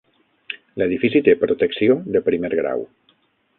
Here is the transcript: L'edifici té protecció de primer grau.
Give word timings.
L'edifici 0.81 1.21
té 1.27 1.37
protecció 1.43 1.99
de 2.17 2.25
primer 2.31 2.53
grau. 2.57 2.85